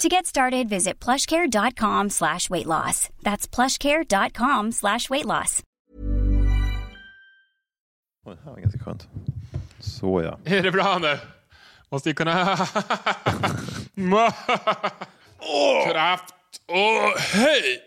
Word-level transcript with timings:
To 0.00 0.08
get 0.08 0.24
started, 0.26 0.68
visit 0.68 0.98
plushcare.com 0.98 2.08
slash 2.08 2.48
weight 2.48 2.66
loss. 2.66 3.10
That's 3.22 3.46
plushcare.com 3.46 4.72
slash 4.72 5.10
weight 5.10 5.26
loss. 5.26 5.62
Oj, 8.26 8.36
det 8.36 8.42
här 8.44 8.50
var 8.50 8.60
ganska 8.60 8.78
skönt. 8.78 9.08
Så 9.78 10.22
ja. 10.22 10.38
Är 10.44 10.62
det 10.62 10.70
bra 10.70 10.98
nu? 10.98 11.18
Måste 11.90 12.08
ju 12.08 12.14
kunna... 12.14 12.56
Kraft 15.86 16.34
och 16.66 17.20
hej! 17.20 17.82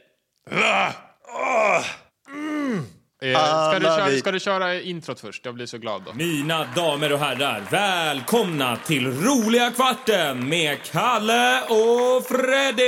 Eh, 3.23 3.69
Ska 3.69 3.79
du, 3.79 3.85
köra, 3.85 4.17
ska 4.19 4.31
du 4.31 4.39
köra 4.39 4.81
introt 4.81 5.19
först? 5.19 5.45
Jag 5.45 5.55
blir 5.55 5.65
så 5.65 5.77
glad 5.77 6.01
då. 6.05 6.13
Mina 6.13 6.65
damer 6.75 7.13
och 7.13 7.19
herrar, 7.19 7.63
välkomna 7.71 8.75
till 8.77 9.07
roliga 9.21 9.71
kvarten 9.71 10.49
med 10.49 10.77
Kalle 10.83 11.61
och 11.61 12.25
Freddy! 12.27 12.83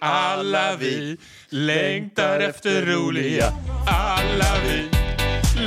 Alla 0.00 0.76
vi 0.76 1.16
längtar 1.48 2.40
efter 2.40 2.82
roliga 2.86 3.52
Alla 3.86 4.54
vi 4.68 4.90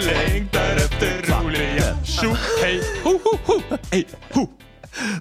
längtar 0.05 0.75
efter 0.75 1.21
roliga 1.33 2.03
Tjo, 2.05 2.35
hej, 2.63 2.81
ho, 3.03 3.19
ho, 3.23 3.37
ho, 3.45 3.61
hej, 3.91 4.05
ho 4.33 4.47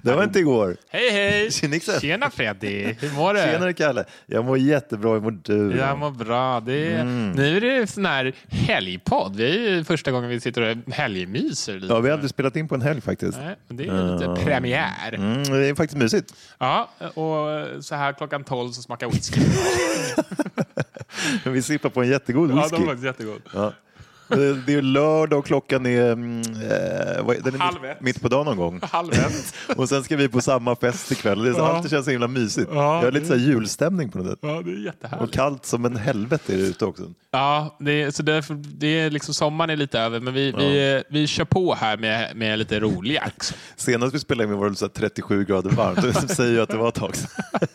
Det 0.03 0.15
var 0.15 0.23
inte 0.23 0.39
igår. 0.39 0.77
Hej, 0.89 1.09
hej! 1.11 1.51
Tjenixen. 1.51 1.99
Tjena 1.99 2.29
Freddy, 2.29 2.95
hur 2.99 3.11
mår 3.11 3.33
du? 3.33 3.39
Tjenare 3.39 3.73
Kalle. 3.73 4.05
Jag 4.25 4.45
mår 4.45 4.57
jättebra. 4.57 5.13
Hur 5.13 5.19
mår 5.21 5.39
du? 5.43 5.77
Jag 5.77 5.97
mår 5.97 6.11
bra. 6.11 6.59
Det 6.59 6.93
är, 6.93 6.99
Mm. 6.99 7.31
Nu 7.31 7.57
är 7.57 7.61
det 7.61 7.87
sån 7.87 8.05
här 8.05 8.33
helgpodd. 8.47 9.37
Det 9.37 9.49
är 9.49 9.69
ju 9.69 9.83
första 9.83 10.11
gången 10.11 10.29
vi 10.29 10.39
sitter 10.39 10.61
och 10.61 10.93
helgmyser 10.93 11.73
lite. 11.73 11.93
Ja, 11.93 11.99
vi 11.99 12.09
har 12.09 12.13
aldrig 12.13 12.29
spelat 12.29 12.55
in 12.55 12.67
på 12.67 12.75
en 12.75 12.81
helg 12.81 13.01
faktiskt. 13.01 13.37
Nej, 13.37 13.55
men 13.67 13.77
det 13.77 13.83
är 13.87 14.13
lite 14.13 14.43
premiär. 14.45 15.13
Mm, 15.13 15.43
det 15.43 15.67
är 15.67 15.75
faktiskt 15.75 15.97
mysigt. 15.97 16.33
Ja, 16.59 16.89
och 17.13 17.83
så 17.85 17.95
här 17.95 18.13
klockan 18.13 18.43
12 18.43 18.71
så 18.71 18.81
smakar 18.81 19.09
whisky. 19.09 19.41
Vi 21.45 21.61
sippar 21.61 21.89
på 21.89 22.01
en 22.01 22.09
jättegod 22.09 22.51
ja, 22.51 22.55
whisky. 22.55 22.77
de 22.77 22.85
var 22.85 22.95
jättegod. 23.05 23.41
Ja. 23.53 23.73
Det 24.65 24.73
är 24.73 24.81
lördag 24.81 25.39
och 25.39 25.45
klockan 25.45 25.85
är, 25.85 26.11
mm, 26.11 26.41
eh, 26.41 27.23
vad 27.25 27.35
är- 27.35 27.41
den 27.41 27.61
är 27.61 27.87
mitt, 27.89 28.01
mitt 28.01 28.21
på 28.21 28.27
dagen 28.27 28.45
någon 28.45 28.57
gång. 28.57 28.79
Halv 28.83 29.13
ett. 29.13 29.53
Och 29.77 29.89
sen 29.89 30.03
ska 30.03 30.15
vi 30.17 30.27
på 30.27 30.41
samma 30.41 30.75
fest 30.75 31.11
ikväll. 31.11 31.43
Det 31.43 31.49
är 31.49 31.53
så, 31.53 31.59
Ja. 31.59 31.67
alltid 31.75 31.91
känns 31.91 32.05
så 32.05 32.11
himla 32.11 32.27
mysigt. 32.27 32.69
Ja, 32.73 32.95
Jag 32.95 33.03
har 33.03 33.11
lite 33.11 33.25
så 33.25 33.33
här 33.33 33.41
julstämning 33.41 34.09
på 34.09 34.17
något 34.17 34.27
sätt. 34.27 34.39
Ja, 34.41 34.47
det 34.47 34.71
är 34.71 34.73
Och 34.75 34.79
jättehärligt. 34.79 35.33
kallt 35.33 35.65
som 35.65 35.85
en 35.85 35.95
helvete 35.95 36.53
är 36.53 36.57
det 36.57 36.63
ute 36.63 36.85
också. 36.85 37.03
Ja, 37.31 37.77
det 37.79 37.91
är, 38.01 38.11
så 38.11 38.23
därför, 38.23 38.53
det 38.53 38.87
är 38.87 39.09
liksom 39.09 39.33
sommaren 39.33 39.69
är 39.69 39.75
lite 39.75 39.99
över, 39.99 40.19
men 40.19 40.33
vi, 40.33 40.51
vi, 40.51 41.03
vi 41.09 41.27
kör 41.27 41.45
på 41.45 41.73
här 41.75 41.97
med, 41.97 42.35
med 42.35 42.59
lite 42.59 42.79
roliga. 42.79 43.23
Senast 43.75 44.15
vi 44.15 44.19
spelade 44.19 44.53
in 44.53 44.59
var 44.59 44.69
det 44.69 44.75
så 44.75 44.85
här 44.85 44.89
37 44.89 45.45
grader 45.45 45.69
varmt. 45.69 46.01
Det 46.01 46.13
säger 46.35 46.51
ju 46.53 46.61
att 46.61 46.69
det 46.69 46.77
var 46.77 46.87
ett 46.89 46.95
tag 46.95 47.15
sedan. 47.15 47.29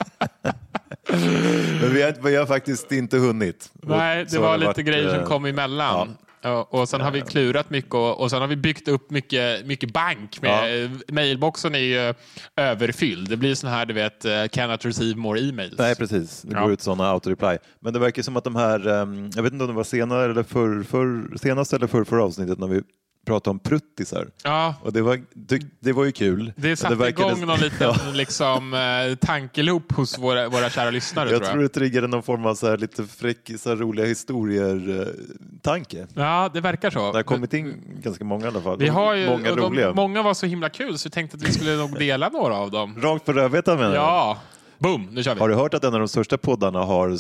Men 1.81 1.95
vi 1.95 2.03
har, 2.03 2.15
vi 2.25 2.37
har 2.37 2.47
faktiskt 2.47 2.93
inte 2.93 3.17
hunnit. 3.19 3.71
Nej, 3.73 4.23
Och 4.23 4.29
det 4.31 4.39
var 4.39 4.57
lite 4.59 4.67
varit, 4.67 4.77
grejer 4.87 5.11
som 5.11 5.19
eh, 5.21 5.25
kom 5.27 5.45
emellan. 5.45 6.09
Ja, 6.21 6.27
och 6.53 6.89
sen 6.89 7.01
har 7.01 7.11
vi 7.11 7.21
klurat 7.21 7.71
mycket 7.71 7.95
och, 7.95 8.21
och 8.21 8.31
sen 8.31 8.41
har 8.41 8.49
vi 8.49 8.57
byggt 8.57 8.89
upp 8.89 9.11
mycket, 9.11 9.67
mycket 9.67 9.93
bank. 9.93 10.43
Med, 10.43 10.91
Mailboxen 11.13 11.75
är 11.75 11.79
ju 11.79 12.15
överfylld. 12.57 13.29
Det 13.29 13.37
blir 13.37 13.55
sån 13.55 13.71
här, 13.71 13.87
du 13.87 13.95
vet, 13.95 14.25
eh, 14.25 14.45
cannot 14.53 14.85
receive 14.85 15.21
more 15.21 15.41
emails. 15.41 15.75
Nej, 15.79 15.97
precis. 15.97 16.43
Det 16.43 16.55
Ja. 16.57 16.61
går 16.63 16.73
ut 16.73 16.81
sådana 16.81 17.05
auto-reply. 17.13 17.59
Men 17.81 17.93
det 17.93 17.99
verkar 17.99 18.23
som 18.23 18.37
att 18.37 18.45
de 18.45 18.57
här, 18.57 18.89
ehm, 18.89 19.31
jag 19.35 19.43
vet 19.43 19.53
inte 19.53 19.65
om 19.65 19.71
det 19.71 19.77
var 19.77 19.85
senare 19.85 20.25
eller 20.31 20.43
för, 20.43 20.83
för, 20.83 21.37
senaste 21.39 21.77
eller 21.77 21.87
för, 21.87 22.05
förra 22.05 22.25
avsnittet 22.25 22.59
när 22.59 22.67
vi 22.67 22.83
pratade 23.25 23.51
om 23.51 23.59
pruttisar. 23.59 24.27
Ja, 24.45 24.75
Och 24.83 24.93
det 24.93 25.03
var, 25.03 25.21
det, 25.35 25.63
det 25.81 25.93
var 25.93 26.05
ju 26.05 26.13
kul. 26.13 26.53
det 26.57 26.77
satte 26.77 26.95
verkade- 26.95 27.33
igång 27.33 27.47
någon 27.47 27.61
liten 27.61 27.95
liksom, 28.15 28.75
eh, 28.75 29.15
tankeloop 29.17 29.93
hos 29.93 30.19
våra, 30.19 30.49
våra 30.49 30.71
kära 30.71 30.91
lyssnare. 30.91 31.31
Jag 31.31 31.39
tror 31.39 31.47
tror 31.51 31.63
jag. 31.63 31.71
det 31.71 31.75
triggade 31.75 32.07
någon 32.07 32.23
form 32.23 32.47
av 32.47 32.55
så 32.55 32.67
här 32.71 32.77
lite 32.79 33.05
fräck, 33.05 33.51
så 33.59 33.69
här 33.69 33.77
roliga 33.77 34.07
historier-tanke. 34.07 36.07
Ja, 36.15 36.51
det 36.55 36.61
verkar 36.61 36.91
så. 36.91 37.13
Det 37.13 37.19
har 37.19 37.23
kommit 37.23 37.55
in 37.55 37.75
ganska 38.03 38.25
många 38.25 38.45
i 38.45 38.49
alla 38.49 38.61
fall. 38.61 38.79
vi 38.79 38.89
har 38.89 39.15
ju, 39.15 39.27
många 39.29 39.55
de, 39.55 39.61
roliga. 39.61 39.93
många 39.93 40.23
var 40.23 40.35
så 40.35 40.47
himla 40.47 40.69
kul 40.69 40.99
så 40.99 41.07
vi 41.07 41.11
tänkte 41.11 41.37
att 41.37 41.43
vi 41.43 41.53
skulle 41.53 41.77
nog 41.77 41.99
dela 41.99 42.29
några 42.29 42.55
av 42.55 42.71
dem. 42.71 43.01
Rakt 43.01 43.25
på 43.25 43.33
rödbetan 43.33 43.77
menar 43.77 43.91
du? 43.91 43.97
Ja, 43.97 44.39
boom, 44.85 45.09
nu 45.13 45.23
kör 45.23 45.35
vi. 45.35 45.41
Har 45.41 45.49
du 45.49 45.55
hört 45.55 45.75
att 45.75 45.85
en 45.85 45.95
av 45.95 45.99
de 46.01 46.09
största 46.09 46.39
poddarna 46.39 46.79
har 46.83 47.17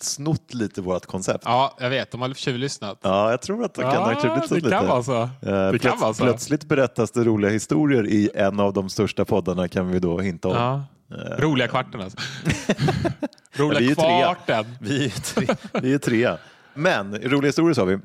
snott 0.00 0.54
lite 0.54 0.80
vårt 0.80 1.06
koncept? 1.06 1.42
Ja, 1.46 1.76
jag 1.80 1.90
vet. 1.90 2.10
De 2.10 2.20
har 2.22 2.34
tjuvlyssnat. 2.34 2.98
Ja, 3.02 3.30
jag 3.30 3.42
tror 3.42 3.64
att 3.64 3.74
de 3.74 3.80
kan 3.82 3.96
ha 4.02 4.22
tjuvlyssnat 4.22 4.50
lite. 4.50 4.70
kan 4.70 4.86
vara 4.86 5.02
så. 5.02 5.22
Eh, 5.22 5.28
Det 5.42 5.78
kan 5.78 5.92
plöts- 5.92 6.00
vara 6.00 6.14
så. 6.14 6.24
Plötsligt 6.24 6.64
berättas 6.64 7.10
det 7.10 7.24
roliga 7.24 7.50
historier 7.50 8.06
i 8.06 8.30
en 8.34 8.60
av 8.60 8.72
de 8.72 8.88
största 8.90 9.24
poddarna 9.24 9.68
kan 9.68 9.88
vi 9.88 9.98
då 9.98 10.18
hinta 10.20 10.48
om. 10.48 10.54
Ja. 10.56 10.82
Roliga 11.38 11.68
kvarten 11.68 12.00
alltså. 12.00 12.18
Vi 13.56 13.62
Roliga 13.62 13.80
ju 13.80 13.94
trea. 13.94 14.22
kvarten. 14.34 14.76
Vi 14.80 15.04
är, 15.04 15.10
tre, 15.10 15.46
vi 15.82 15.94
är 15.94 15.98
trea. 15.98 16.38
Men 16.74 17.14
roliga 17.18 17.48
historier 17.48 17.74
sa 17.74 17.84
vi. 17.84 17.98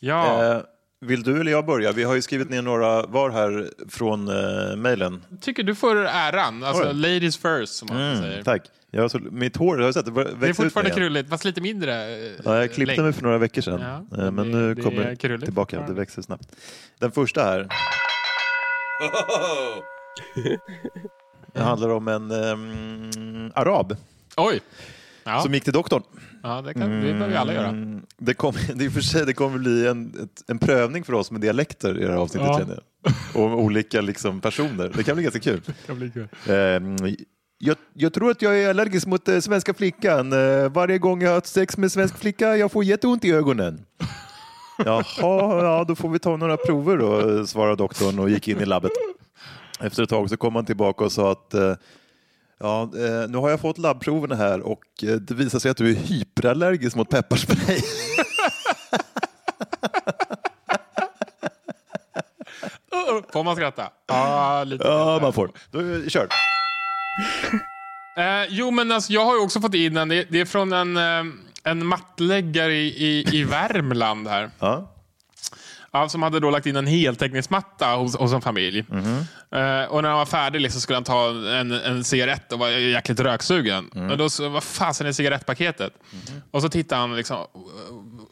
Ja, 0.00 0.44
Eh, 0.54 0.60
vill 1.06 1.22
du 1.22 1.40
eller 1.40 1.50
jag 1.52 1.66
börja? 1.66 1.92
Vi 1.92 2.02
har 2.04 2.14
ju 2.14 2.22
skrivit 2.22 2.50
ner 2.50 2.62
några 2.62 3.02
var 3.06 3.30
här 3.30 3.70
från 3.88 4.28
eh, 4.28 4.76
mejlen. 4.76 5.24
tycker 5.40 5.62
du 5.62 5.74
får 5.74 5.96
äran. 6.06 6.62
Alltså, 6.64 6.88
Oj. 6.88 6.94
ladies 6.94 7.36
first, 7.36 7.74
som 7.74 7.88
man 7.92 8.00
Mm, 8.02 8.22
säger. 8.22 8.42
tack. 8.42 8.62
Jag 8.90 9.02
har 9.02 9.08
så, 9.08 9.18
mitt 9.18 9.56
hår, 9.56 9.78
har 9.78 9.86
du 9.86 9.92
sett? 9.92 10.04
Det, 10.14 10.24
Det 10.40 10.46
är 10.46 10.50
ut 10.50 10.56
fortfarande 10.56 10.90
igen. 10.90 10.96
krulligt, 10.98 11.28
fast 11.30 11.44
lite 11.44 11.60
mindre. 11.60 11.92
eh, 11.92 12.32
Ja, 12.44 12.56
jag 12.56 12.72
klippte 12.72 12.92
längd. 12.94 13.02
mig 13.04 13.12
för 13.12 13.22
några 13.22 13.38
veckor 13.38 13.62
sedan. 13.62 13.80
Ja, 13.80 13.94
Eh, 13.96 14.04
men 14.24 14.34
men 14.34 14.52
det- 14.52 14.58
nu 14.58 14.74
det 14.74 14.82
kommer 14.82 15.02
är 15.02 15.10
det 15.10 15.16
krulligt 15.16 15.44
tillbaka. 15.44 15.76
Det 15.76 15.80
fortfarande. 15.82 16.00
växer 16.00 16.22
snabbt. 16.22 16.48
Den 16.98 17.10
första 17.12 17.42
här. 17.42 17.68
Det 21.52 21.60
handlar 21.60 21.88
om 21.88 22.08
en 22.08 22.30
ehm, 22.30 23.52
arab 23.54 23.96
Oj! 24.36 24.60
Ja, 25.24 25.40
som 25.40 25.54
gick 25.54 25.64
till 25.64 25.72
doktorn. 25.72 26.02
ja 26.42 26.62
det, 26.62 26.74
kan, 26.74 26.90
det 26.90 27.00
behöver 27.00 27.28
vi 27.28 27.36
alla 27.36 27.52
göra. 27.54 27.68
Mm, 27.68 28.02
Det 28.18 28.34
och 28.88 28.92
för 28.92 29.00
sig, 29.00 29.26
det 29.26 29.32
kommer 29.32 29.58
bli 29.58 29.86
en, 29.86 30.28
en 30.46 30.58
prövning 30.58 31.04
för 31.04 31.12
oss 31.12 31.30
med 31.30 31.40
dialekter 31.40 31.98
i 31.98 32.04
det 32.04 32.10
här 32.10 32.18
avsnittet 32.18 32.48
Ja. 33.04 33.12
Och 33.34 33.62
olika 33.62 34.00
liksom, 34.00 34.40
personer. 34.40 34.92
Det 34.96 35.02
kan 35.02 35.14
bli 35.16 35.22
ganska 35.24 35.40
kul. 35.40 35.60
Det 35.66 35.86
kan 35.86 35.98
bli 35.98 36.10
kul. 36.10 36.28
Ehm, 36.48 36.96
jag, 37.58 37.76
jag 37.94 38.12
tror 38.12 38.30
att 38.30 38.42
jag 38.42 38.58
är 38.62 38.70
allergisk 38.70 39.06
mot 39.06 39.28
eh, 39.28 39.38
svenska 39.40 39.74
flickan. 39.74 40.32
Eh, 40.32 40.68
varje 40.68 40.98
gång 40.98 41.22
jag 41.22 41.28
har 41.28 41.34
haft 41.34 41.46
sex 41.46 41.76
med 41.76 41.92
svensk 41.92 42.18
flicka 42.18 42.56
jag 42.56 42.72
får 42.72 42.84
jätteont 42.84 43.24
i 43.24 43.32
ögonen. 43.32 43.84
Jaha, 44.84 45.04
ja, 45.64 45.84
då 45.88 45.94
får 45.94 46.08
vi 46.08 46.18
ta 46.18 46.36
några 46.36 46.56
prover 46.56 46.96
då, 46.96 47.38
eh, 47.38 47.44
svarade 47.44 47.76
doktorn 47.76 48.18
och 48.18 48.30
gick 48.30 48.48
in 48.48 48.60
i 48.60 48.66
labbet. 48.66 48.92
Efter 49.80 50.02
ett 50.02 50.08
tag 50.08 50.30
så 50.30 50.36
kom 50.36 50.54
han 50.54 50.64
tillbaka 50.64 51.04
och 51.04 51.12
sa 51.12 51.32
att 51.32 51.54
eh, 51.54 51.74
ja, 52.58 52.82
eh, 52.82 53.28
nu 53.28 53.38
har 53.38 53.50
jag 53.50 53.60
fått 53.60 53.78
labbproverna 53.78 54.34
här 54.34 54.60
och 54.60 54.82
eh, 55.02 55.08
det 55.08 55.34
visar 55.34 55.58
sig 55.58 55.70
att 55.70 55.76
du 55.76 55.90
är 55.90 55.94
hyperallergisk 55.94 56.96
mot 56.96 57.10
pepparspray. 57.10 57.80
Får 63.32 63.44
man 63.44 63.56
skratta? 63.56 63.88
Ja, 64.06 64.64
lite. 64.64 64.84
ja, 64.84 65.18
man 65.22 65.32
får. 65.32 65.50
Då 65.70 65.80
kört. 66.08 66.32
Eh, 68.16 68.44
jo, 68.48 68.70
men 68.70 68.92
alltså, 68.92 69.12
jag 69.12 69.24
har 69.24 69.42
också 69.42 69.60
fått 69.60 69.74
in 69.74 69.96
en. 69.96 70.08
Det 70.08 70.26
det 70.30 70.40
är 70.40 70.44
från 70.44 70.72
en, 70.72 70.96
eh, 70.96 71.34
en 71.64 71.86
mattläggare 71.86 72.74
i, 72.74 72.86
i, 72.86 73.36
i 73.38 73.44
Värmland 73.44 74.28
här. 74.28 74.50
Ja. 74.58 74.93
Ja, 75.96 76.08
som 76.08 76.22
hade 76.22 76.40
då 76.40 76.50
lagt 76.50 76.66
in 76.66 76.76
en 76.76 76.86
heltäckningsmatta 76.86 77.86
hos, 77.86 78.16
hos 78.16 78.32
en 78.32 78.40
familj. 78.40 78.78
Eh, 78.78 79.84
och 79.90 80.02
när 80.02 80.08
han 80.08 80.18
var 80.18 80.26
färdig 80.26 80.60
liksom, 80.60 80.80
skulle 80.80 80.96
han 80.96 81.04
ta 81.04 81.28
en, 81.30 81.72
en 81.72 82.04
cigarett 82.04 82.52
och 82.52 82.58
var 82.58 82.68
jäkligt 82.68 83.20
röksugen. 83.20 83.90
Men 83.92 84.18
då 84.18 84.30
så, 84.30 84.48
vad 84.48 84.62
fasen 84.64 85.06
är 85.06 85.12
cigarettpaketet? 85.12 85.92
Och 86.50 86.62
så 86.62 86.68
tittade 86.68 87.00
han 87.00 87.16
liksom, 87.16 87.36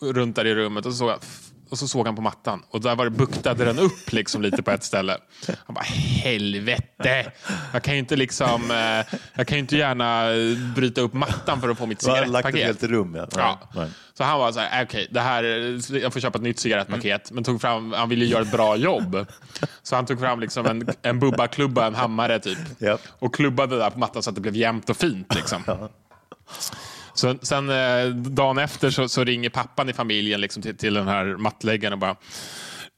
eh, 0.03 0.07
runt 0.07 0.37
där 0.37 0.45
i 0.45 0.55
rummet 0.55 0.87
och 0.87 0.93
så 0.93 0.99
såg 0.99 1.11
han, 1.11 1.19
och 1.73 1.79
så 1.79 1.89
såg 1.89 2.07
han 2.07 2.17
på 2.17 2.23
mattan 2.23 2.63
och 2.71 2.81
där 2.81 2.97
var 2.97 3.05
det 3.05 3.11
buktade 3.11 3.65
den 3.65 3.79
upp 3.79 4.13
liksom 4.13 4.43
lite 4.43 4.63
på 4.63 4.71
ett 4.71 4.85
ställe. 4.85 5.19
Han 5.67 5.75
bara, 5.75 5.85
helvete! 6.23 7.33
Jag 7.73 7.83
kan 7.83 7.95
ju 7.95 7.99
inte 8.01 8.17
liksom, 8.17 8.71
eh, 8.71 9.17
jag 9.35 9.47
kan 9.47 9.59
inte 9.59 9.77
gärna 9.77 10.31
eh, 10.33 10.59
bryta 10.75 11.01
upp 11.01 11.13
mattan 11.13 11.61
för 11.61 11.69
att 11.69 11.79
få 11.79 11.87
mitt 11.87 12.01
Du 12.01 12.11
har 12.11 12.27
lagt 12.27 12.47
ett 12.49 12.55
cigarettpaket. 12.55 12.67
helt 12.67 12.83
rum. 12.83 13.15
Ja. 13.15 13.27
Ja. 13.37 13.59
Nej. 13.75 13.89
Så 14.15 14.25
han 14.25 14.39
var 14.39 14.53
så 14.53 14.61
här, 14.61 14.81
"Äh, 14.81 14.87
okej, 14.87 15.09
det 15.11 15.21
här, 15.21 15.43
jag 16.03 16.13
får 16.13 16.21
köpa 16.21 16.39
ett 16.39 16.43
nytt 16.45 16.59
cigarettpaket. 16.59 17.31
Men 17.31 17.45
tog 17.45 17.61
fram, 17.61 17.93
han 17.93 18.09
ville 18.09 18.25
göra 18.25 18.43
ett 18.43 18.53
bra 18.53 18.77
jobb. 18.77 19.27
Så 19.83 19.97
han 19.97 20.07
tog 20.07 20.21
fram 20.21 20.41
liksom 20.41 20.67
en, 20.67 20.89
en 21.03 21.21
bubba-klubba, 21.21 21.87
en 21.87 21.95
hammare 21.95 22.39
typ. 22.39 22.59
Ja. 22.79 22.99
Och 23.19 23.35
klubbade 23.35 23.79
där 23.79 23.91
på 23.91 23.99
mattan 23.99 24.23
så 24.23 24.31
att 24.31 24.35
det 24.35 24.41
blev 24.43 24.57
jämnt 24.57 24.91
och 24.91 24.97
fint. 24.97 25.35
Liksom. 25.35 25.63
Så, 27.23 27.35
sen 27.43 27.71
eh, 27.71 28.07
dagen 28.15 28.59
efter 28.59 28.91
så, 28.91 29.09
så 29.09 29.25
ringer 29.25 29.51
pappan 29.51 29.89
i 29.89 29.93
familjen 29.93 30.41
liksom, 30.41 30.63
till, 30.63 30.77
till 30.77 30.95
den 30.95 31.09
här 31.09 31.25
mattläggaren 31.25 31.93
och 31.93 31.99
bara 31.99 32.17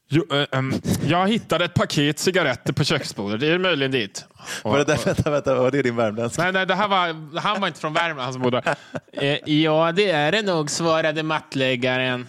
Jo, 0.09 0.23
ehm, 0.51 0.73
jag 1.07 1.27
hittade 1.27 1.65
ett 1.65 1.73
paket 1.73 2.19
cigaretter 2.19 2.73
på 2.73 2.83
köksbordet. 2.83 3.39
Det 3.39 3.47
är 3.47 3.57
möjligen 3.57 3.91
dit. 3.91 4.25
Och- 4.63 4.71
Var 4.71 4.77
det 4.77 4.83
där, 4.83 4.99
vänta, 5.05 5.31
vänta, 5.31 5.55
var 5.55 5.71
det 5.71 5.81
din 5.81 5.95
värmländska? 5.95 6.43
Nej, 6.43 6.51
nej 6.51 6.65
det 6.65 6.75
här 6.75 6.87
var, 6.87 7.39
han 7.39 7.61
var 7.61 7.67
inte 7.67 7.79
från 7.79 7.93
Värmland, 7.93 8.19
han 8.21 8.33
som 8.33 8.41
bodde. 8.41 8.75
Eh, 9.13 9.37
ja, 9.53 9.91
det 9.91 10.11
är 10.11 10.31
det 10.31 10.41
nog, 10.41 10.69
svarade 10.71 11.23
mattläggaren. 11.23 12.27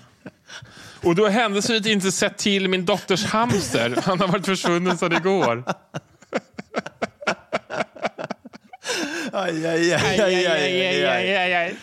Och 1.02 1.14
då 1.14 1.28
händelsevis 1.28 1.86
inte 1.86 2.12
sett 2.12 2.38
till 2.38 2.68
min 2.68 2.84
dotters 2.84 3.24
hamster. 3.24 3.98
Han 4.04 4.20
har 4.20 4.28
varit 4.28 4.46
försvunnen 4.46 4.98
sedan 4.98 5.12
igår. 5.12 5.64
Aj, 9.36 9.66
aj, 9.66 9.92
aj, 9.92 10.20
Aj, 10.20 10.20
aj, 10.20 11.04
aj, 11.04 11.36
aj, 11.36 11.54
aj. 11.54 11.74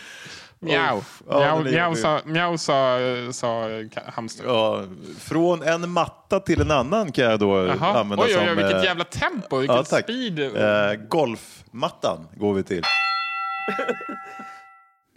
Mjau. 0.64 1.02
Ja, 1.30 1.56
Mjau, 1.60 1.94
sa, 1.96 2.20
mjau 2.24 2.58
sa, 2.58 2.98
sa 3.32 3.68
ka- 3.94 4.10
hamster. 4.16 4.46
Ja, 4.46 4.82
från 5.18 5.62
en 5.62 5.90
matta 5.90 6.40
till 6.40 6.60
en 6.60 6.70
annan 6.70 7.12
kan 7.12 7.24
jag 7.24 7.40
då 7.40 7.66
Jaha. 7.66 8.00
använda 8.00 8.24
Oj, 8.24 8.30
oj, 8.36 8.40
oj, 8.40 8.46
som... 8.46 8.56
vilket 8.56 8.76
eh, 8.76 8.84
jävla 8.84 9.04
tempo, 9.04 9.58
vilken 9.58 9.76
ja, 9.76 9.84
speed. 9.84 10.38
Eh, 10.38 10.94
golfmattan 11.08 12.28
går 12.36 12.54
vi 12.54 12.62
till. 12.62 12.82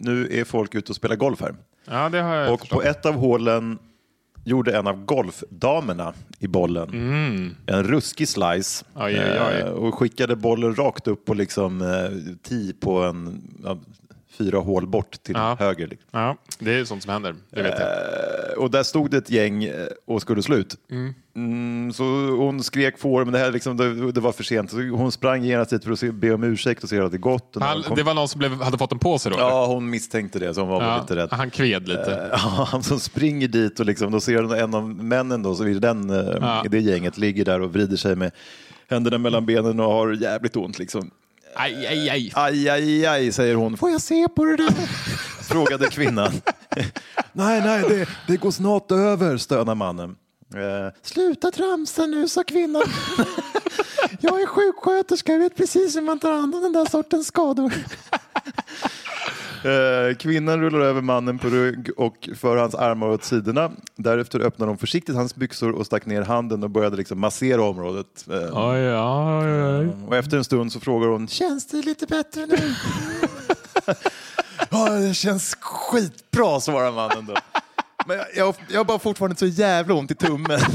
Nu 0.00 0.28
är 0.40 0.44
folk 0.44 0.74
ute 0.74 0.92
och 0.92 0.96
spelar 0.96 1.16
golf 1.16 1.40
här. 1.40 1.54
Ja, 1.84 2.50
Och 2.52 2.68
på 2.68 2.82
ett 2.82 3.06
av 3.06 3.14
hålen 3.14 3.78
gjorde 4.48 4.76
en 4.78 4.86
av 4.86 5.04
golfdamerna 5.04 6.12
i 6.38 6.46
bollen 6.46 6.88
en 7.66 7.84
ruskig 7.84 8.28
slice 8.28 8.84
Mm. 8.96 9.06
Oj, 9.06 9.20
oj, 9.20 9.38
oj. 9.48 9.60
eh, 9.60 9.66
och 9.68 9.94
skickade 9.94 10.36
bollen 10.36 10.74
rakt 10.74 11.08
upp 11.08 11.24
på 11.24 11.34
liksom 11.34 11.82
eh, 11.82 12.34
tee 12.48 12.72
på 12.80 13.02
en 13.02 13.42
fyra 14.30 14.58
hål 14.58 14.86
bort 14.86 15.22
till 15.22 15.34
Ja. 15.38 15.56
höger. 15.58 15.86
liksom. 15.86 16.08
Ja, 16.10 16.36
det 16.58 16.72
är 16.74 16.84
sånt 16.84 17.02
som 17.02 17.12
händer. 17.12 17.34
Det 17.50 17.62
vet 17.62 17.78
jag. 17.78 17.88
Eh, 17.88 18.58
och 18.58 18.70
där 18.70 18.82
stod 18.82 19.10
det 19.10 19.16
ett 19.16 19.30
gäng 19.30 19.64
eh, 19.64 19.86
och 20.06 20.22
skulle 20.22 20.42
slå 20.42 20.56
ut. 20.56 20.76
Mm, 21.36 21.92
så 21.92 22.04
hon 22.36 22.62
skrek 22.62 22.98
får, 22.98 23.24
men 23.24 23.32
det, 23.32 23.38
här 23.38 23.52
liksom, 23.52 23.76
det, 23.76 24.12
det 24.12 24.20
var 24.20 24.32
för 24.32 24.42
sent. 24.44 24.70
Så 24.70 24.76
hon 24.76 25.12
sprang 25.12 25.44
genast 25.44 25.70
dit 25.70 25.84
för 25.84 25.92
att 25.92 25.98
se, 25.98 26.10
be 26.12 26.32
om 26.34 26.44
ursäkt 26.44 26.82
och 26.82 26.88
se 26.88 27.00
att 27.00 27.12
det 27.12 27.18
gått. 27.18 27.54
När 27.54 27.74
hon 27.74 27.82
Han, 27.84 27.96
det 27.96 28.02
var 28.02 28.14
någon 28.14 28.28
som 28.28 28.38
blev, 28.38 28.62
hade 28.62 28.78
fått 28.78 28.92
en 28.92 28.98
på 28.98 29.18
sig 29.18 29.30
då? 29.32 29.38
eller? 29.38 29.46
Ja, 29.48 29.66
hon 29.66 29.90
misstänkte 29.90 30.38
det, 30.38 30.54
så 30.54 30.60
hon 30.60 30.70
var 30.70 30.82
Ja, 30.82 31.00
lite 31.00 31.16
rädd. 31.16 31.28
Han 31.32 31.50
kved 31.50 31.88
lite. 31.88 32.30
Eh, 32.32 32.38
han 32.66 32.82
som 32.82 33.00
springer 33.00 33.48
dit 33.48 33.80
och 33.80 33.86
liksom, 33.86 34.12
då 34.12 34.20
ser 34.20 34.42
hon 34.42 34.52
en 34.52 34.74
av 34.74 34.88
männen 34.88 35.42
då, 35.42 35.54
så 35.54 35.66
i, 35.66 35.74
den, 35.74 36.10
eh, 36.10 36.16
Ja. 36.40 36.62
i 36.64 36.68
det 36.68 36.78
gänget 36.80 37.18
ligger 37.18 37.44
där 37.44 37.60
och 37.62 37.72
vrider 37.72 37.96
sig 37.96 38.16
med 38.16 38.30
händerna 38.90 39.18
mellan 39.18 39.46
benen 39.46 39.80
och 39.80 39.92
har 39.92 40.12
jävligt 40.12 40.56
ont. 40.56 40.78
Liksom. 40.78 41.10
Aj, 41.54 41.86
aj, 41.86 42.10
aj. 42.10 42.32
Aj, 42.34 42.68
aj, 42.68 43.06
aj, 43.06 43.32
säger 43.32 43.54
hon. 43.54 43.76
Får 43.76 43.90
jag 43.90 44.00
se 44.00 44.28
på 44.36 44.44
det 44.44 44.56
där? 44.56 44.72
Frågade 45.48 45.86
kvinnan. 45.88 46.32
nej, 47.32 47.60
nej, 47.60 47.82
det, 47.88 48.08
det 48.26 48.36
går 48.36 48.50
snart 48.50 48.92
över, 48.92 49.36
stönar 49.36 49.74
mannen. 49.74 50.16
Eh, 50.54 50.92
Sluta 51.02 51.50
tramsa 51.50 52.06
nu, 52.06 52.28
sa 52.28 52.44
kvinnan. 52.44 52.82
jag 54.20 54.42
är 54.42 54.46
sjuksköterska, 54.46 55.32
jag 55.32 55.38
vet 55.38 55.56
precis 55.56 55.96
hur 55.96 56.02
man 56.02 56.18
tar 56.18 56.32
hand 56.32 56.54
om 56.54 56.62
den 56.62 56.72
där 56.72 56.84
sortens 56.84 57.26
skador. 57.26 57.72
Eh, 59.64 60.16
Kvinnan 60.16 60.60
rullar 60.60 60.80
över 60.80 61.00
mannen 61.02 61.38
på 61.38 61.48
rygg 61.48 61.90
och 61.96 62.28
för 62.36 62.56
hans 62.56 62.74
armar 62.74 63.08
åt 63.08 63.24
sidorna. 63.24 63.70
Därefter 63.96 64.40
öppnade 64.40 64.70
hon 64.70 64.78
försiktigt 64.78 65.14
hans 65.16 65.34
byxor 65.36 65.72
och 65.72 65.86
stack 65.86 66.06
ner 66.06 66.22
handen 66.22 66.62
och 66.62 66.70
började 66.70 66.96
liksom 66.96 67.20
massera 67.20 67.62
området. 67.62 68.26
Eh, 68.30 68.34
Oj, 68.36 68.92
oj, 68.92 69.62
oj. 69.78 69.88
och 70.08 70.16
efter 70.16 70.36
en 70.36 70.44
stund 70.44 70.72
så 70.72 70.80
frågar 70.80 71.08
hon, 71.08 71.28
känns 71.28 71.66
det 71.66 71.76
lite 71.82 72.06
bättre 72.06 72.46
nu? 72.46 72.56
ja, 74.70 74.88
det 74.90 75.14
känns 75.14 75.56
skitbra, 75.60 76.60
svarar 76.60 76.92
mannen 76.92 77.26
då. 77.26 77.34
Men 78.06 78.16
jag, 78.16 78.26
jag, 78.36 78.54
jag 78.68 78.78
har 78.80 78.84
bara 78.84 78.98
fortfarande 78.98 79.36
så 79.36 79.46
jävla 79.46 79.94
ont 79.94 80.10
i 80.10 80.14
tummen. 80.14 80.60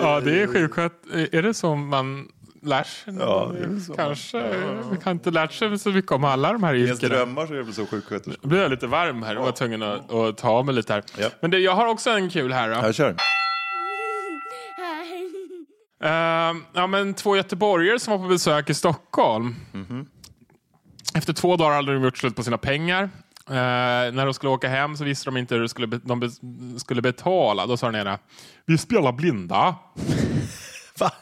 Ja, 0.00 0.15
det 0.26 0.42
är 0.42 0.46
sjuksköt. 0.46 0.92
Är 1.32 1.42
det 1.42 1.54
så 1.54 1.74
man 1.74 2.28
lär 2.62 2.82
sig? 2.82 3.14
Ja. 3.18 3.52
Kanske. 3.96 4.42
Vi 4.90 4.98
har 5.04 5.12
inte 5.12 5.30
lärt 5.30 5.52
sig 5.52 5.78
så 5.78 5.90
mycket 5.90 6.12
om 6.12 6.24
alla 6.24 6.52
de 6.52 6.62
här 6.62 6.74
I 6.74 6.84
ens 6.84 7.02
yrkena. 7.02 7.18
drömmar 7.18 7.46
så 7.46 7.52
är 7.52 7.56
det 7.56 7.62
väl 7.62 7.74
så 7.74 7.86
sjuksköterska. 7.86 8.40
Nu 8.42 8.48
blir 8.48 8.60
jag 8.62 8.70
lite 8.70 8.86
varm 8.86 9.22
här 9.22 9.38
och 9.38 9.44
var 9.44 9.52
tvungen 9.52 9.82
att, 9.82 10.12
att 10.12 10.36
ta 10.38 10.48
av 10.50 10.66
mig 10.66 10.74
lite 10.74 10.92
här. 10.92 11.02
Ja. 11.18 11.28
Men 11.40 11.50
det, 11.50 11.58
jag 11.58 11.72
har 11.72 11.86
också 11.86 12.10
en 12.10 12.30
kul 12.30 12.52
här. 12.52 12.68
Då. 12.68 12.74
Jag 12.74 12.94
kör. 12.94 13.16
Ehm, 16.02 16.62
ja, 16.72 16.86
men 16.86 17.14
två 17.14 17.36
göteborgare 17.36 17.98
som 17.98 18.10
var 18.12 18.18
på 18.18 18.28
besök 18.28 18.70
i 18.70 18.74
Stockholm. 18.74 19.54
Efter 21.14 21.32
två 21.32 21.56
dagar 21.56 21.74
hade 21.74 21.94
de 21.94 22.02
gjort 22.04 22.18
slut 22.18 22.36
på 22.36 22.42
sina 22.42 22.58
pengar. 22.58 23.10
Eh, 23.48 23.54
när 24.12 24.24
de 24.24 24.34
skulle 24.34 24.50
åka 24.50 24.68
hem 24.68 24.96
så 24.96 25.04
visste 25.04 25.24
de 25.24 25.36
inte 25.36 25.54
hur 25.54 25.62
de 25.62 25.68
skulle, 25.68 25.86
be- 25.86 26.00
de 26.04 26.20
be, 26.20 26.30
skulle 26.78 27.02
betala. 27.02 27.66
Då 27.66 27.76
sa 27.76 27.86
den 27.90 28.00
ena, 28.00 28.18
vi 28.66 28.78
spelar 28.78 29.12
blinda. 29.12 29.74
Va? 30.98 31.12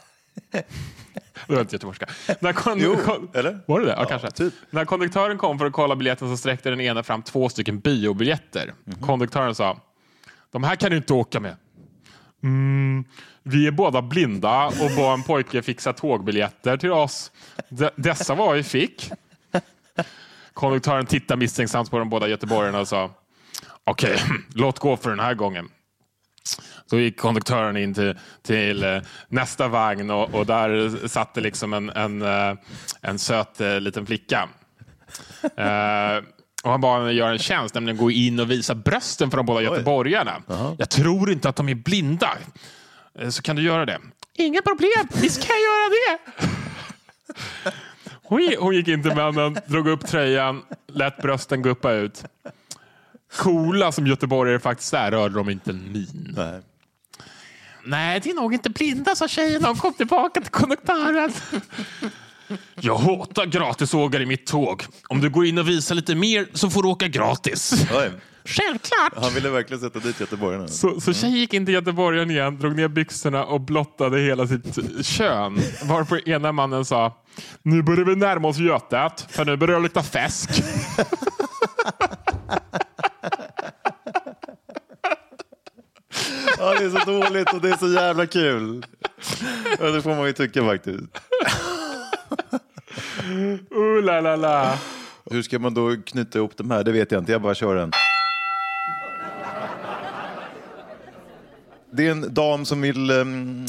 Det 1.47 1.53
var 1.55 1.61
inte 1.61 1.75
göteborgska. 1.75 2.07
När 2.41 2.53
kon- 2.53 2.79
Jo, 2.81 2.97
kon- 3.05 3.29
eller? 3.35 3.61
Var 3.67 3.81
det 3.81 3.87
det? 3.87 3.93
Ja, 3.93 3.99
Ja, 4.01 4.05
kanske. 4.09 4.31
typ. 4.31 4.55
När 4.71 4.85
konduktören 4.85 5.39
kom 5.39 5.59
för 5.59 5.67
att 5.67 5.73
kolla 5.73 5.97
biljetten 5.97 6.29
så 6.29 6.37
sträckte 6.37 6.71
den 6.71 6.81
ena 6.81 7.03
fram 7.03 7.23
två 7.23 7.49
stycken 7.49 7.79
biobiljetter. 7.81 8.75
Mhm. 8.85 9.01
Konduktören 9.03 9.55
sa, 9.55 9.79
de 10.53 10.65
här 10.65 10.77
kan 10.77 10.91
du 10.91 10.97
inte 10.97 11.13
åka 11.13 11.41
med. 11.41 11.57
Mm, 12.43 13.05
vi 13.43 13.67
är 13.67 13.71
båda 13.71 14.03
blinda 14.03 14.67
och 14.67 14.91
bad 14.97 15.15
en 15.15 15.23
pojke 15.23 15.63
fixa 15.63 15.93
tågbiljetter 15.93 16.77
till 16.77 16.93
oss. 16.93 17.33
D- 17.69 17.91
dessa 17.97 18.35
var 18.35 18.55
vi 18.55 18.63
fick. 18.63 19.11
Konduktören 20.55 21.07
tittade 21.07 21.39
misstänksamt 21.39 21.91
på 21.91 21.99
de 21.99 22.11
båda 22.11 22.29
göteborgarna 22.29 22.81
och 22.81 22.89
sa, 22.89 23.11
okej, 23.85 24.19
låt 24.55 24.79
gå 24.79 24.97
för 24.97 25.11
den 25.11 25.21
här 25.21 25.35
gången. 25.35 25.69
Så 26.87 26.99
gick 26.99 27.21
konduktören 27.21 27.77
in 27.77 27.95
till, 27.95 28.19
till 28.43 28.85
eh, 28.85 28.99
nästa 29.29 29.69
vagn 29.69 30.11
och, 30.11 30.35
och 30.35 30.47
där 30.47 31.07
satt 31.09 31.35
det 31.35 31.41
liksom 31.41 31.73
en, 31.73 31.91
en, 31.91 32.23
eh, 32.23 32.55
en 33.01 33.19
söt 33.19 33.61
eh, 33.61 33.81
liten 33.81 34.07
flicka. 34.07 34.49
Eh, 35.57 36.23
och 36.65 36.71
han 36.71 36.81
bad 36.81 37.01
henne 37.01 37.13
göra 37.13 37.33
en 37.33 37.39
tjänst, 37.39 37.75
nämligen 37.75 37.97
gå 37.97 38.11
in 38.11 38.41
och 38.41 38.51
visa 38.51 38.75
brösten 38.75 39.31
för 39.31 39.37
de 39.37 39.47
båda 39.47 39.63
göteborgarna. 39.63 40.43
Jag 40.79 40.91
tror 40.91 41.33
inte 41.33 41.49
att 41.49 41.57
de 41.57 41.69
är 41.69 41.75
blinda. 41.75 42.31
Så 43.31 43.43
kan 43.43 43.57
du 43.57 43.63
göra 43.63 43.87
det? 43.87 43.99
Inga 44.35 44.63
problem, 44.63 45.09
visst 45.23 45.47
kan 45.47 45.57
jag 45.57 45.63
göra 45.63 45.89
det. 45.89 46.49
Hon 48.59 48.75
gick, 48.75 48.89
in 48.89 49.03
till 49.03 49.15
männen, 49.15 49.59
drog 49.67 49.89
upp 49.89 50.07
tröjan, 50.07 50.63
lät 50.87 51.17
brösten 51.17 51.63
guppa 51.63 51.93
ut. 51.93 52.25
Coola 53.37 53.93
som 53.93 54.07
göteborgare 54.07 54.59
faktiskt 54.59 54.95
är 54.95 55.11
rörde 55.11 55.35
de 55.35 55.51
inte 55.51 55.71
en 55.71 55.93
min. 55.93 56.35
Nej. 56.37 56.61
Nej, 57.85 58.21
det 58.21 58.31
är 58.31 58.35
nog 58.35 58.55
inte 58.55 58.71
blinda, 58.71 59.15
sa 59.15 59.29
tjejen 59.29 59.63
när 59.63 59.69
hon 59.69 59.77
kom 59.77 59.93
tillbaka 59.93 60.41
till 60.41 60.51
konduktören. 60.51 61.33
Jag 62.81 62.97
hatar 62.97 63.47
gratisågare 63.47 64.23
i 64.23 64.27
mitt 64.27 64.47
tåg. 64.47 64.85
Om 65.09 65.21
du 65.21 65.31
går 65.31 65.47
in 65.47 65.59
och 65.59 65.69
visar 65.69 65.95
lite 65.95 66.15
mer 66.15 66.47
så 66.53 66.71
får 66.71 66.83
du 66.83 66.89
åka 66.89 67.09
gratis. 67.09 67.87
Oj. 67.93 68.11
Självklart! 68.45 69.13
Han 69.17 69.35
ville 69.35 69.51
verkligen 69.51 69.81
sätta 69.81 69.99
dit 69.99 70.21
göteborgarna. 70.21 70.69
Så, 70.69 71.01
så 71.01 71.13
tjejen 71.13 71.37
gick 71.37 71.55
in 71.55 71.67
till 71.67 71.75
göteborgaren 71.75 72.31
igen, 72.31 72.59
drog 72.59 72.77
ner 72.77 72.89
byxorna 72.89 73.45
och 73.45 73.61
blottade 73.61 74.21
hela 74.21 74.47
sitt 74.47 75.07
kön. 75.07 75.59
Varpå 75.85 76.17
ena 76.17 76.53
mannen 76.53 76.85
sa, 76.85 77.23
nu 77.63 77.83
börjar 77.83 78.05
vi 78.05 78.17
närma 78.17 78.49
oss 78.49 78.59
Götet, 78.59 79.27
för 79.29 79.45
nu 79.45 79.57
börjar 79.57 79.77
det 79.77 79.83
lukta 79.83 80.03
fäsk. 80.03 80.51
Ja, 86.59 86.75
det 86.79 86.85
är 86.85 86.91
så 86.91 87.11
dåligt 87.11 87.53
och 87.53 87.61
det 87.61 87.71
är 87.71 87.77
så 87.77 87.89
jävla 87.89 88.27
kul. 88.27 88.87
Ja, 89.79 89.87
det 89.87 90.03
får 90.03 90.15
man 90.15 90.27
ju 90.27 90.33
tycka 90.33 90.65
faktiskt. 90.65 91.05
Uh, 93.77 94.05
la, 94.05 94.21
la, 94.21 94.37
la. 94.37 94.79
Hur 95.31 95.43
ska 95.43 95.59
man 95.59 95.75
då 95.75 95.97
knyta 96.07 96.39
ihop 96.39 96.57
de 96.57 96.71
här? 96.71 96.85
Det 96.85 96.93
vet 96.93 97.13
jag 97.13 97.21
inte, 97.21 97.33
jag 97.33 97.43
bara 97.43 97.55
kör 97.55 97.75
den. 97.77 97.91
Det 101.97 102.07
är 102.07 102.11
en 102.11 102.35
dam 102.35 102.65
som 102.65 102.81
vill 102.81 103.11
um, 103.11 103.67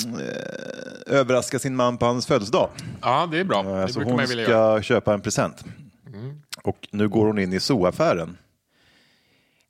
överraska 1.07 1.59
sin 1.59 1.75
man 1.75 1.97
på 1.97 2.05
hans 2.05 2.25
födelsedag. 2.27 2.69
Ja, 3.01 3.27
det 3.31 3.39
är 3.39 3.43
bra. 3.43 3.63
Det 3.63 3.93
Så 3.93 4.03
hon 4.03 4.15
man 4.15 4.25
vilja 4.25 4.43
ska 4.45 4.51
göra. 4.53 4.81
köpa 4.81 5.13
en 5.13 5.21
present. 5.21 5.63
Och 6.63 6.87
nu 6.91 7.09
går 7.09 7.25
hon 7.27 7.39
in 7.39 7.53
i 7.53 7.59
zooaffären. 7.59 8.37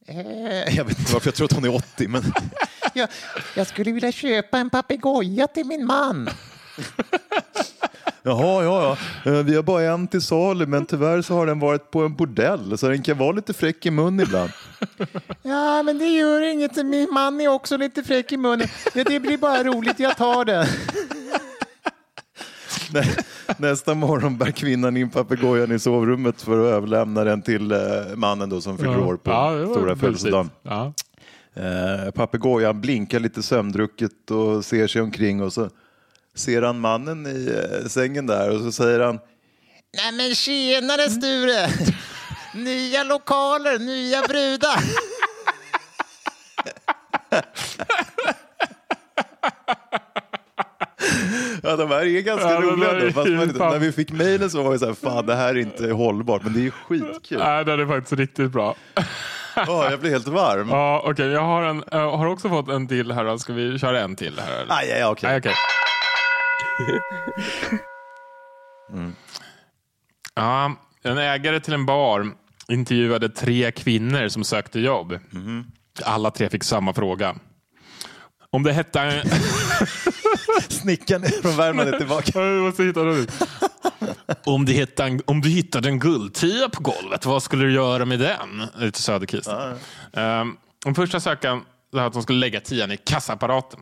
Eh, 0.08 0.76
Jag 0.78 0.86
vet 0.86 1.00
inte 1.00 1.14
varför 1.14 1.28
jag 1.28 1.36
tror 1.36 1.46
att 1.46 1.54
hon 1.54 1.66
är 1.66 1.76
80, 1.76 2.08
men 2.08 2.24
Jag, 2.94 3.10
jag 3.56 3.68
skulle 3.68 3.92
vilja 3.92 4.12
köpa 4.12 4.58
en 4.58 4.70
papegoja 4.70 5.48
till 5.48 5.66
min 5.66 5.86
man. 5.86 6.30
Jaha, 8.28 8.64
ja, 8.64 8.98
ja. 9.24 9.32
Eh, 9.32 9.44
Vi 9.44 9.56
har 9.56 9.64
bara 9.64 9.82
en 9.84 10.08
till 10.08 10.22
salu, 10.22 10.66
men 10.66 10.86
tyvärr 10.86 11.22
så 11.22 11.34
har 11.34 11.46
den 11.46 11.60
varit 11.60 11.92
på 11.92 12.02
en 12.02 12.16
bordell, 12.16 12.78
så 12.78 12.88
den 12.88 13.04
kan 13.04 13.18
vara 13.18 13.32
lite 13.32 13.54
fräck 13.54 13.86
i 13.86 13.92
mun 13.92 14.20
ibland. 14.20 14.50
Ja, 15.44 15.84
men 15.84 15.98
det 15.98 16.06
gör 16.08 16.42
inget. 16.42 16.76
Min 16.86 17.08
man 17.14 17.42
är 17.42 17.48
också 17.48 17.78
lite 17.78 18.04
fräck 18.04 18.32
i 18.32 18.38
munnen. 18.38 18.68
Ja, 18.94 19.04
det 19.04 19.20
blir 19.20 19.38
bara 19.38 19.64
roligt. 19.64 20.00
Jag 20.00 20.18
tar 20.18 20.46
den. 20.46 20.66
Nä- 22.94 23.16
Nästa 23.58 23.94
morgon 23.94 24.38
bär 24.38 24.52
kvinnan 24.52 24.98
in 24.98 25.10
papegojan 25.10 25.72
i 25.72 25.80
sovrummet 25.80 26.42
för 26.42 26.60
att 26.60 26.74
överlämna 26.74 27.24
den 27.24 27.42
till 27.42 27.72
eh, 27.72 27.78
mannen 28.16 28.50
då 28.50 28.62
som 28.62 28.78
fyller 28.78 29.00
år 29.04 29.18
på 29.18 29.32
Ja, 29.32 29.68
stora 29.72 29.96
födelsedagen. 29.96 30.50
Ja. 30.64 30.94
Eh, 31.54 32.12
papegojan 32.12 32.82
blinkar 32.82 33.20
lite 33.20 33.44
sömndrucket 33.44 34.32
och 34.32 34.66
ser 34.66 34.88
sig 34.88 35.02
omkring 35.02 35.42
och 35.44 35.54
så 35.54 35.70
ser 36.36 36.62
han 36.62 36.80
mannen 36.80 37.28
i 37.28 37.64
eh, 37.82 37.88
sängen 37.88 38.28
där 38.28 38.50
och 38.50 38.60
så 38.62 38.72
säger 38.72 39.00
han 39.00 39.20
Nej, 39.98 40.12
men 40.12 40.36
tjenare 40.36 41.10
Sture. 41.10 41.70
Nya 42.54 43.04
lokaler, 43.04 43.80
nya 43.80 44.22
brudar. 44.22 44.80
Ja, 51.64 51.76
de 51.76 51.90
här 51.92 52.06
är 52.06 52.22
ganska 52.22 52.52
Ja, 52.52 52.62
roliga 52.62 52.94
där 52.94 53.00
då. 53.00 53.06
är 53.06 53.12
Fast 53.12 53.30
man, 53.60 53.72
när 53.72 53.80
vi 53.80 53.92
fick 53.92 54.12
mejlen 54.12 54.50
så 54.50 54.64
var 54.64 54.72
vi 54.72 54.80
så 54.80 54.86
här, 54.86 54.94
fan 54.94 55.26
det 55.26 55.36
här 55.36 55.50
är 55.50 55.60
inte 55.60 55.92
hållbart, 55.92 56.44
men 56.44 56.54
det 56.54 56.66
är 56.68 56.72
skitkul. 56.72 57.38
Nej, 57.40 57.66
den 57.66 57.80
är 57.80 57.86
faktiskt 57.86 58.14
riktigt 58.20 58.52
bra. 58.52 58.76
Ja, 59.56 59.90
jag 59.92 60.00
blir 60.00 60.12
helt 60.12 60.28
varm. 60.28 60.70
Ja, 60.70 61.02
okej. 61.06 61.28
Jag 61.28 61.42
har, 61.42 61.64
en, 61.64 61.84
jag 61.92 62.12
har 62.18 62.26
också 62.28 62.50
fått 62.50 62.70
en 62.70 62.88
till 62.88 63.12
här. 63.12 63.38
Ska 63.38 63.54
vi 63.54 63.80
köra 63.80 64.00
en 64.02 64.16
till 64.16 64.40
här? 64.40 64.66
Aj, 64.70 64.92
aj, 64.92 65.02
aj, 65.02 65.06
okej. 65.06 65.30
Nej, 65.30 65.54
okej. 66.80 67.00
Ja, 70.36 70.76
en 71.04 71.18
ägare 71.18 71.60
till 71.60 71.74
en 71.74 71.86
bar 71.86 72.32
intervjuade 72.68 73.30
tre 73.30 73.72
kvinnor 73.72 74.28
som 74.28 74.44
sökte 74.44 74.80
jobb. 74.80 75.20
Alla 76.04 76.32
tre 76.32 76.50
fick 76.50 76.64
samma 76.64 76.94
fråga. 76.94 77.36
Om 78.50 78.64
det 78.64 78.74
hette... 78.74 79.00
en- 79.02 79.30
Snickaren 80.70 81.24
från 81.42 81.58
Värmland 81.58 81.90
är 81.90 81.98
tillbaka. 81.98 82.32
Om, 84.46 84.66
det 84.66 84.74
hette 84.74 85.04
en, 85.04 85.22
om 85.26 85.42
du 85.42 85.50
hittade 85.50 85.90
en 85.90 86.00
guldtia 86.00 86.70
på 86.70 86.84
golvet, 86.84 87.26
vad 87.26 87.44
skulle 87.44 87.66
du 87.66 87.72
göra 87.74 88.06
med 88.06 88.20
den? 88.20 88.64
Lite 88.76 89.02
söderkist. 89.02 89.50
Um, 90.14 90.58
den 90.86 90.96
första 90.96 91.20
sökaren 91.20 91.62
sa 91.94 92.06
att 92.06 92.14
de 92.14 92.24
skulle 92.24 92.40
lägga 92.40 92.60
tian 92.62 92.92
i 92.92 92.98
kassaapparaten. 92.98 93.80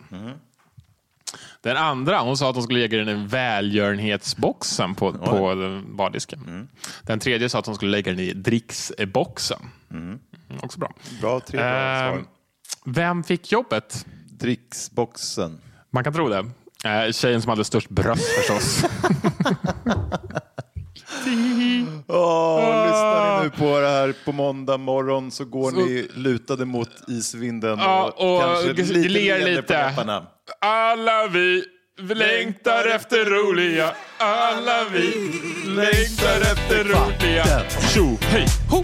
Den 1.61 1.77
andra 1.77 2.19
hon 2.19 2.37
sa 2.37 2.49
att 2.49 2.55
de 2.55 2.63
skulle 2.63 2.79
lägga 2.79 2.97
den 2.97 3.09
i 3.09 3.27
välgörenhetsboxen 3.27 4.95
på, 4.95 5.13
på 5.13 5.81
bardisken. 5.87 6.69
Den 7.01 7.19
tredje 7.19 7.49
sa 7.49 7.59
att 7.59 7.65
de 7.65 7.75
skulle 7.75 7.91
lägga 7.91 8.11
den 8.11 8.19
i 8.19 8.33
dricksboxen. 8.33 9.59
Mm, 9.91 10.19
också 10.61 10.79
bra. 10.79 10.93
Bra, 11.21 11.39
tre 11.39 11.57
bra 11.59 11.69
svar. 11.69 12.23
vem 12.85 13.23
fick 13.23 13.51
jobbet? 13.51 14.05
Dricksboxen. 14.25 15.59
Man 15.89 16.03
kan 16.03 16.13
tro 16.13 16.29
det. 16.29 16.45
Eh, 16.85 17.11
tjejen 17.11 17.41
som 17.41 17.49
hade 17.49 17.63
störst 17.63 17.89
bröst 17.89 18.23
förstås. 18.37 18.83
Åh, 22.07 22.85
lyssnar 22.87 23.32
nu 23.43 23.49
på 23.49 23.79
det 23.79 23.87
här 23.87 24.13
på 24.25 24.31
måndag 24.31 24.77
morgon 24.77 25.31
så 25.31 25.45
går 25.45 25.71
Så- 25.71 25.77
ni 25.77 26.07
lutade 26.15 26.65
mot 26.65 26.89
isvinden 27.07 27.79
Ja, 27.79 28.13
och, 28.17 28.35
och 28.35 28.41
kanske 28.41 28.93
lite 28.93 29.09
ler 29.09 29.39
lite. 29.45 29.61
på 29.61 29.73
läpparna. 29.73 30.25
Alla 30.61 31.27
vi 31.27 31.63
längtar 32.13 32.87
efter 32.95 33.25
roliga. 33.25 33.91
Alla 34.17 34.83
vi 34.93 35.31
längtar 35.67 36.41
efter 36.41 36.83
roliga. 36.83 37.45
Tjo, 37.93 38.17
hej, 38.21 38.45
ho! 38.71 38.83